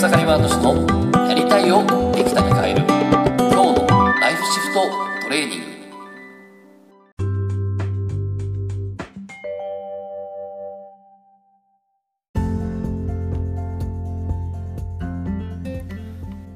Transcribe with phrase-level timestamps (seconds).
[0.00, 2.86] 草刈ワード氏のやりたいをできたに変える
[3.36, 3.86] 今日の
[4.18, 4.80] ライフシフト
[5.24, 5.66] トレーニング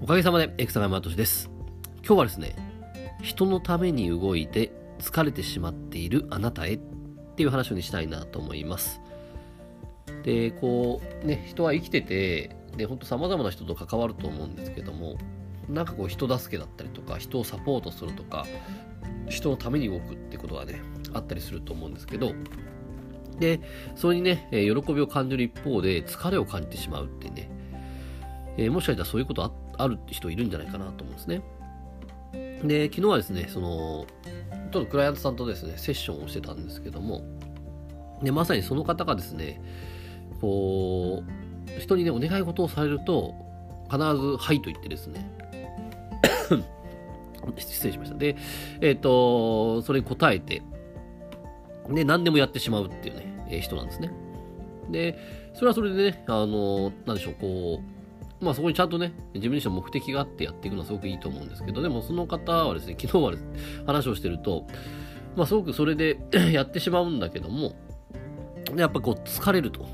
[0.02, 1.50] おかげさまで、エクサガイマートシです。
[1.96, 2.56] 今日はですね、
[3.20, 6.78] 人のために動いて疲れてしまっているあなたへっ
[7.36, 9.02] ていう話をしたいなと思います。
[10.22, 15.16] で、こう、ね、人は生きてて、で、ほんと様々な人と関わると思うんですけども、
[15.68, 18.46] なんかこう人助けだったりとか、人をサポートするとか、
[19.28, 20.80] 人のために動くってことがね、
[21.12, 22.32] あったりすると思うんですけど、
[23.38, 23.60] で、
[23.96, 27.50] それにね、喜びを感じる一方で疲れを感じてしまうってね、
[28.56, 31.42] えーもしかしたらそういうことあある人いるんじゃないかなと思うんですね。
[32.64, 34.06] で、昨日はですね、その、
[34.72, 37.22] ちょっとクライアントさんとですね、セッションをしてたんですけども、
[38.22, 39.60] で、まさにその方がですね、
[40.40, 41.43] こう、
[41.78, 43.34] 人にね、お願い事をされると、
[43.90, 45.30] 必ず、はいと言ってですね、
[47.56, 48.16] 失礼しました。
[48.16, 48.36] で、
[48.80, 50.62] えっ、と、それに答えて、
[51.90, 54.10] で、何でもやってしまうっていうね、え人なんですね。
[54.90, 55.18] で、
[55.54, 57.80] それはそれでね、あの、なんでしょう、こ
[58.40, 63.32] う、まあそこにちゃんとね、自分自身の目的があってやっていくのはすごくいいと思うんですけど、でもその方はですね、昨日は、
[63.86, 64.66] 話をしてると、
[65.36, 66.18] まあすごくそれで
[66.52, 67.74] やってしまうんだけども、
[68.76, 69.86] やっぱこう疲れると。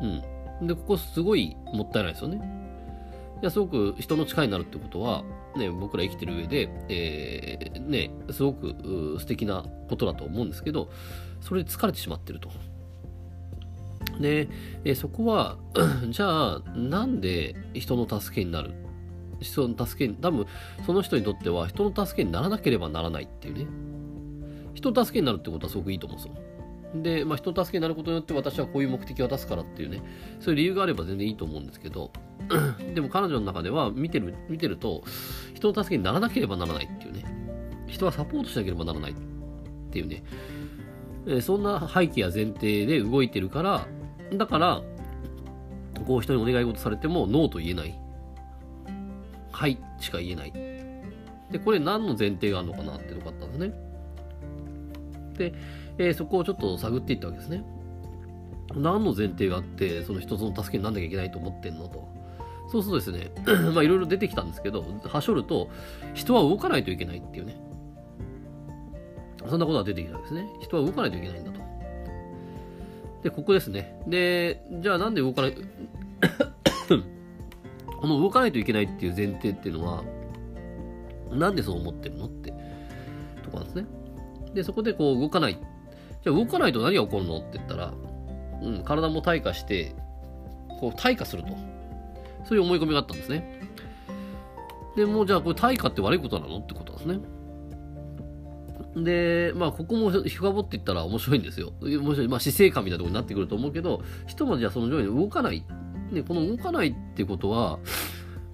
[0.00, 0.22] うん。
[0.66, 2.40] で、ここすごいもったいないですよね。
[3.40, 5.24] いや、すごく人の力になるってことは、
[5.56, 10.90] ね、僕ら生きてる上で、えーね、すごく素敵なことだと思うんですけど、
[11.40, 12.50] それで疲れてしまってると。
[14.20, 14.48] で、
[14.84, 15.56] えーそこは、
[16.10, 18.74] じゃあ、なんで人の助けになる？
[19.40, 20.46] 人の助けに、多分、
[20.86, 23.66] その人にとっては人の助けにならなければならないっていうね。
[24.74, 26.51] 人の助けになるってことはすごくいいと思うんですよ。
[26.94, 30.02] で、まあ、人の助けになることによって私はこういう目的を出すからっていうね、
[30.40, 32.10] そういう理由があれば全然いいと思うんですけど、
[32.94, 35.02] でも彼女の中では見てる、見てると、
[35.54, 37.24] 人の助けにならなければならないっていうね、
[37.86, 39.14] 人はサポートしなければならないっ
[39.90, 40.22] ていうね、
[41.26, 43.86] えそんな背景や前提で動いてるから、
[44.34, 44.82] だから、
[46.06, 47.98] こう人にお願い事されてもノーと言えない。
[49.52, 50.52] はいしか言えない。
[51.50, 53.91] で、これ何の前提があるのかなっていうのがあったんですね。
[55.36, 55.54] で、
[55.98, 57.64] えーそこをちょっと探っていったわけですね。
[58.74, 62.08] 何の前提があって、その人の助けになんなきゃいけないと思ってんのと。
[62.70, 63.32] そうするとですね、
[63.74, 65.68] まあいろいろ出てきたんですけど、はしょると、
[66.14, 67.56] 人は動かないといけないっていうね。
[69.48, 70.48] そんなことが出てきたんですね。
[70.60, 71.60] 人は動かないといけないんだと。
[73.22, 74.00] で、ここですね。
[74.06, 75.54] で、じゃあなんで動かない、
[78.00, 80.02] この動かないといけないっていう前提っていうのは、
[81.30, 82.52] なんでそう思ってるのって
[83.42, 83.86] とこなんですね。
[84.54, 85.58] で、そこでこう動かない。
[86.22, 87.92] じゃあ動かないと何が起こるのって言ったら、
[88.62, 89.94] うん、体も退化して、
[90.80, 91.50] こう退化すると。
[92.44, 93.60] そういう思い込みがあったんですね。
[94.96, 97.42] で、もうじゃあこれ退化って悪いことなのってことなんですね。
[98.96, 101.72] で、まあ、ここも深掘っていったら面白いんですよ。
[101.80, 102.28] 面白い。
[102.28, 105.64] まあ、死生観みたいなところになってくると思うけど、人もじゃあその上に動かない。
[106.10, 107.78] ね、この動かないってことは、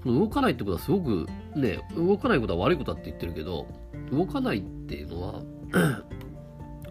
[0.05, 1.27] この動かないってことはすごく、
[1.57, 3.67] ね、動かないことは悪いことだって言ってるけど、
[4.13, 5.43] 動かないっていうのは、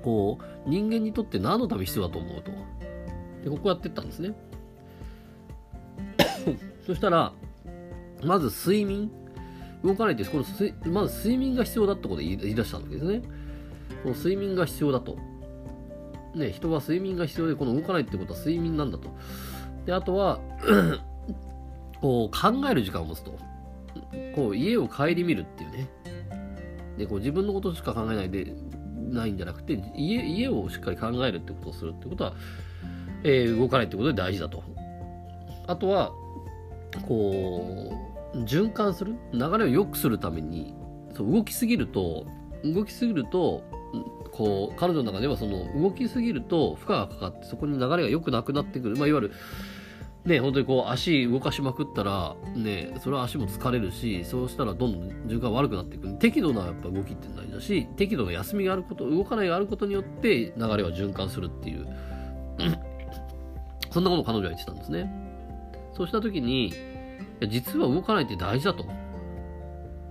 [0.04, 2.52] こう、人間にとって何のために必要だと思うと。
[3.44, 4.34] で、ここやってったんですね。
[6.86, 7.34] そしたら、
[8.24, 9.12] まず睡眠。
[9.84, 13.22] 動かないって、このまず睡眠が必要だってことを言い言い出したわけですね。
[14.04, 15.18] この睡眠が必要だと。
[16.36, 19.10] ね、人は睡眠が必要で、この動かないってことは睡眠なんだと。
[19.86, 20.40] で、あとは、
[22.02, 23.34] こう考える時間を持つと。
[24.36, 25.90] こう家を顧みるっていうね。
[26.98, 28.54] で、こう自分のことしか考えないで、
[29.14, 32.34] ないんじゃなくて、家家をしっかり考えるってことをするってことは、
[33.24, 34.64] えー動かないってことで大事だと。
[35.68, 36.12] あとは、
[37.08, 37.94] こ
[38.34, 39.16] う、循環する？
[39.34, 40.74] 流れを良くするために、
[41.16, 42.26] そう動きすぎると、
[42.64, 43.64] 動きすぎると、
[44.32, 48.98] こう、彼女の中ではその動きすぎると負荷がかかって、そこに流れが良くなくなってくる。
[48.98, 49.34] まあ、いわゆる、
[50.26, 56.10] ね、本当にこう足動かしまくったら、ね、それは足も疲れるし、そうしたらどんどん循環悪くなっていく。
[56.20, 61.88] 適度なやっぱ動きって大事だし、適度な休みがあること、動かないがあることによって流れは循環するっていう、
[63.92, 65.10] そんなことを彼女は言ってたんですね。
[65.94, 66.74] そうした時に、
[67.50, 68.86] 実は動かないって大事だと。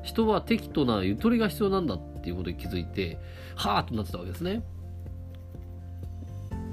[0.02, 3.18] 人は適度なゆとりが必要なんだっていうことに気づいて、
[3.56, 4.62] はーっとなってたわけですね。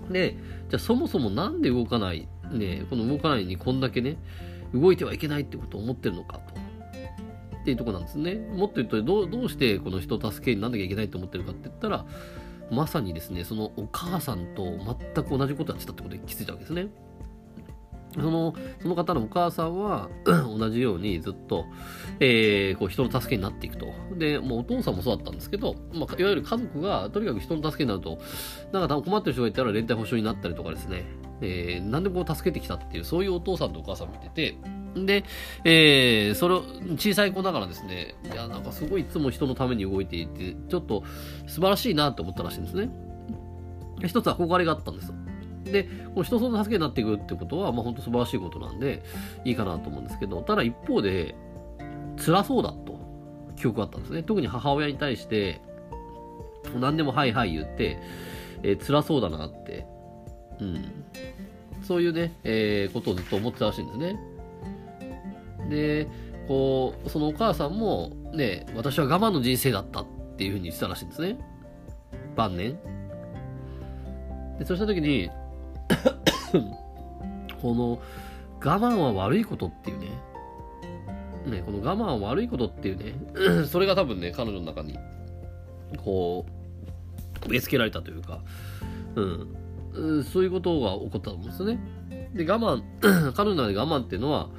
[0.10, 0.38] で、
[0.70, 4.18] じゃあそもそもなんで動かない、ね、この動かないにこんだけね、
[4.74, 6.54] 動いてはいけないってことを思ってるのかと。
[7.62, 8.36] っていうところなんですね。
[8.36, 12.06] もっと言うとどう、どうしてこの人を助けになんなきゃいけないと思ってるかって言ったら、
[12.70, 16.88] まさにですね、そのお母さんと全く同じことやってたってことに気づいたわけですね。
[18.16, 21.66] その、その方のお母さんは 同じようにずっと、
[22.20, 23.88] えー、こう人の助けになっていくと。
[24.18, 28.20] で、もうお父さんもそうだったんですけど、まあ、いわゆる家族がとにかく人の助けになると、
[28.72, 31.06] なんか困ってる人がいたら連帯保証になったりとかですね、
[31.44, 34.56] えー、何でも助けてきたっていう、そういうお父さんとお母さん見てて、
[34.96, 35.24] で、
[35.64, 36.64] えー、それを、
[36.98, 41.04] 小さい子ながらですね、いや、なんかすごいいつも人のために動いていて、ちょっと
[41.48, 42.90] 素晴らしいなと思ったらしいんですね。
[44.06, 45.16] 一つ憧れがあったんですよ。
[45.66, 49.04] で、この人その助けになっていくってことは、まあ本当素晴らしいことなんで、
[49.46, 51.36] いいかなと思うんですけど、ただ一方で、
[52.24, 53.00] 辛そうだと、
[53.56, 54.24] 記憶があったんですね。
[54.24, 55.62] 特に母親に対して、
[56.80, 58.00] 何でもはいはい言って、
[58.64, 59.86] えー、辛そうだなって、
[60.60, 61.06] うん。
[61.84, 64.20] そういうね、えー、ことをずっと思ってたらしいんですね。
[65.70, 66.08] で、
[66.48, 70.06] こう、そのお母さんも、ね、私は我慢の人生だったっ
[70.38, 71.38] ていうふうに言ってたらしいんですね。
[72.36, 72.78] 晩年。
[74.60, 75.30] で、そうした時に、
[77.62, 78.00] この、
[78.60, 80.08] 我慢は悪いことっていうね、
[81.46, 83.14] ね、この我慢は悪いことっていうね、
[83.68, 84.98] それが多分ね、彼女の中に、
[85.98, 86.46] こ
[87.46, 88.40] う、植え付けられたというか、
[89.16, 89.56] うん、
[90.24, 91.80] そういうことが起こったと思うんですよね。
[92.34, 92.84] で、我慢、
[93.34, 94.50] 彼女の中で我慢っていうのは、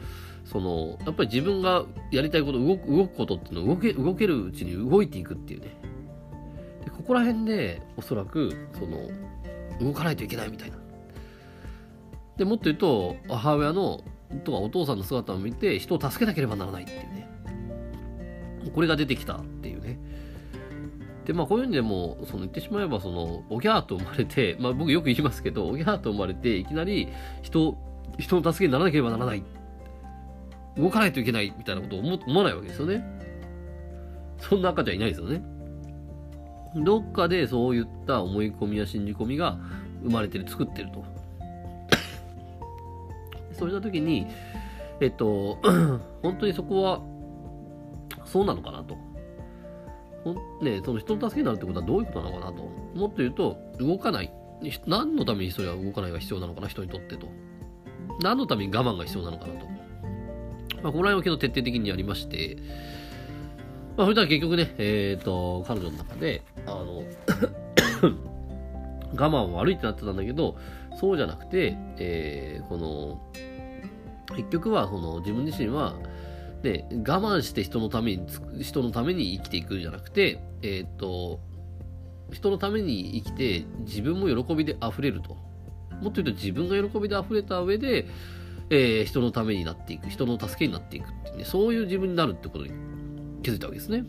[0.44, 5.76] その、やっぱり自分がやりたいこと、動く、動くことっていうのを動け、動けるうちに動いていくっていうね。
[6.84, 9.08] でここら辺で、おそらく、その、
[9.80, 10.76] 動かないといけないみたいな。
[12.36, 14.02] で、もっと言うと、母親の、
[14.44, 17.28] とかお父さんの姿を見て、人を助けなければならないっていうね。
[18.74, 19.73] これが出てきたっていう。
[21.24, 27.08] で、まあ、こういう意味でも、その言ってしまえば、その、おぎゃーと生まれて、まあ、僕よく言いますけど、おぎゃーと生まれて、いきなり
[27.42, 27.76] 人、
[28.18, 29.42] 人の助けにならなければならない。
[30.76, 33.04] 動かないといけないみたいなことを思思わないわけですよね。
[34.38, 35.42] そんな赤ちゃんいないですよね。
[36.76, 39.58] どっかでそういった思い込みや信じ込みが
[40.02, 41.04] 生まれてる、作ってると。
[43.56, 44.26] そうした時に、
[45.00, 45.58] えっと、
[46.22, 47.00] 本当にそこは、
[48.24, 48.96] そうなのかなと。
[50.62, 52.62] ね、その人の助けになるってことはどういうことなのかなと。
[52.94, 54.32] もっと言うと、動かない。
[54.86, 57.28] 何のためにそれは動かないが必要なのかな、人にとってと。
[58.22, 59.66] 何のために我慢が必要なのかなと。
[60.82, 62.56] まあ、この辺は結構徹底的にやりまして、
[63.96, 67.04] まあ、それでは結局ね、えっ、ー、と、彼女の中で、あの
[69.14, 70.56] 我慢は悪いってなってたんだけど、
[70.96, 73.20] そうじゃなくて、えー、この、
[74.36, 75.94] 結局は、その、自分自身は、
[76.64, 78.26] ね、我慢して人のために、
[78.60, 81.40] 人のために生きていくんじゃなくて、えっ、と、
[82.32, 85.36] 人のために生きて、自分も喜びで溢れると。
[86.00, 88.08] もっと言うと自分が喜びで溢れた上で、
[88.70, 92.72] えー、人のためになっていく、人の助けになっていくっていうね、そういう自分になるってことに
[93.42, 94.04] 気づいたわけですね。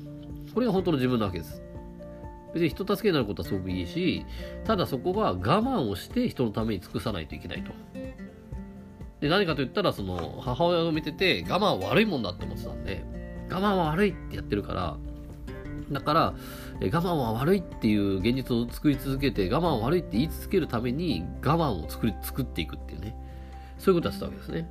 [0.53, 1.61] これが本当の自分なわけです。
[2.53, 4.25] 別に人助けになることはすごくいいし、
[4.63, 7.73] ただそこは我慢をして人のために尽くさないといけないと。
[9.25, 13.03] で、何かと言ったら、その、母親を見てて、我慢は悪いもんだって思ってたんで、
[13.49, 14.97] 我慢は悪いってやってるから、
[15.91, 16.21] だから、
[16.79, 23.15] 我慢は悪いっていう現実を作り続けて、我慢は悪いって言い続けるために、我慢を作り、作っていくっていうね。
[23.79, 24.69] そういうことやってたわけですね。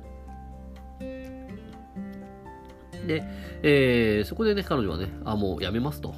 [3.07, 3.23] で、
[3.61, 6.15] えー、そこでね、彼女はね、あ、もうやめますと。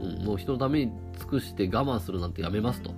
[0.00, 2.92] うん、もう人のために尽くして我慢するなんてやめますと。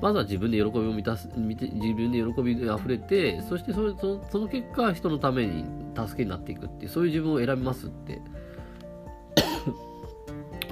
[0.00, 8.22] まずは自分で喜びを満たす、自分で喜びで溢れて、そしてそそのその結果、人のために助けになっていくっていう、そういう自分を選びますって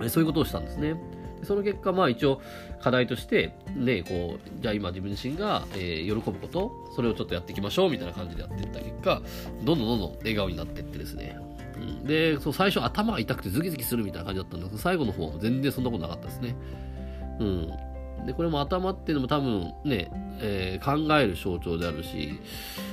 [0.09, 0.97] そういうことをしたんですね。
[1.43, 2.41] その結果、まあ一応
[2.81, 9.23] 課題として、ね、こう、じゃあ今自分自身が、えー、喜ぶこと、それをちょっとやっていきましょうみたいな感じでやっていった結果、
[9.63, 11.39] どんどんどんどん笑顔になっていってですね。
[11.77, 16.57] うん、で、そう最初頭が痛くてズキズキするみたいな感じだったんですけど、最後の方は全然そんなことなかったですね。
[17.41, 17.71] うん。
[18.27, 20.11] で、これも頭っていうのも多分ね、
[20.41, 22.39] えー、考える象徴であるし、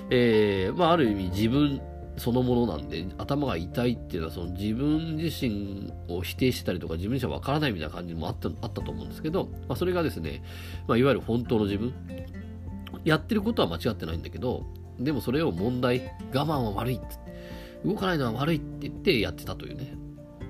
[0.10, 1.82] えー、まあある意味自分
[2.18, 10.42] そのものなんで、頭が痛いっていうのは、その自分自身を否定したりとか、自分自身は分からないみたいな感じもあったあったと思うんですけど、まあ、それがですね、
[10.88, 11.94] まあ、いわゆる本当の自分。
[13.04, 14.66] やってることは間違ってないんだけど、
[14.98, 17.06] でもそれを問題、我慢は悪いって、
[17.84, 19.94] 動かないのは悪いって言ってやってたというね。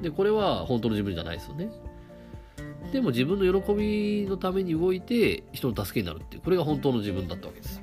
[0.01, 1.69] で、これは本当の自分じゃないですよね。
[2.91, 7.81] でも自分の喜びのために動いて人の助けになるっていう、これが本当の自分だったわけです。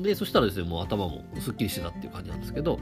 [0.00, 2.78] で、そしたらですね、もう頭もすっきりしてたっていう感じなんですけど、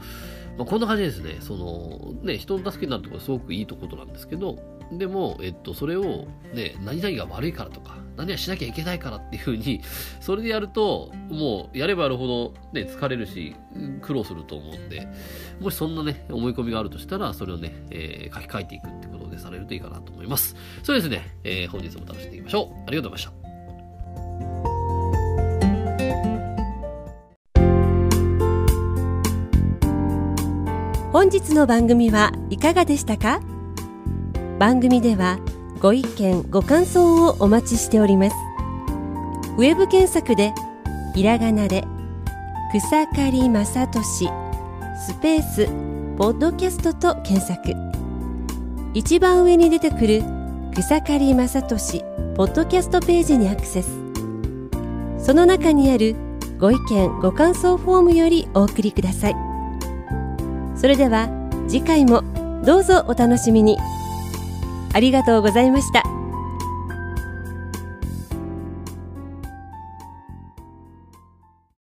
[0.57, 4.57] まあ、こんな感じですね、その、ね、人の助けになるところすごくいいところなんですけど、
[4.91, 9.81] でも、えっと、それを、ね、何々が悪いからとか、何々しなきゃいけないからっていうふうに、
[10.19, 13.55] それでやると、もう、やればやるほど、ね、疲れるし、
[14.01, 15.07] 苦労すると思うんで、
[15.59, 19.07] もしそんなね、思い込みがあるとしたら、それをね、えー、書き換えていくって
[19.41, 20.55] されるといいかなと思います。
[20.83, 22.83] そうですね、えー、本日も楽しんでいきましょう。
[22.87, 23.41] ありがとうございました。
[31.11, 33.41] 本日の番組はいかがでしたか？
[34.59, 35.39] 番組では
[35.79, 38.35] ご意見ご感想をお待ちしております
[39.57, 40.53] ウェブ検索で
[41.15, 41.83] ひらがなで
[42.71, 44.29] 草刈正俊
[45.05, 45.65] スペース
[46.17, 47.90] ポッドキャストと検索
[48.93, 50.21] 一番上に出てくる
[50.75, 52.03] 草刈正俊
[52.35, 53.89] ポッドキャストページにアクセス。
[55.17, 56.13] その中にある
[56.59, 59.35] ご意見ご感想フォームよりお送りください。
[60.75, 61.29] それでは
[61.69, 62.21] 次回も
[62.65, 63.77] どうぞお楽しみに。
[64.93, 66.03] ありがとうございました。